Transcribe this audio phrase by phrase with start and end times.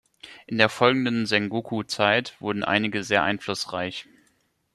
[0.47, 4.07] In der folgenden Sengoku-Zeit wurden einige sehr einflussreich.